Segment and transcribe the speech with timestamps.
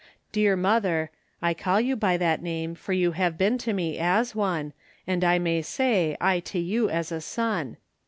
[0.31, 1.11] Dear mother,
[1.43, 4.73] I call you by that name, for you have been to me as one,
[5.05, 7.77] and I may say I to you as a son.